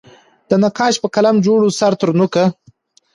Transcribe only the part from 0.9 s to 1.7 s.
په قلم جوړ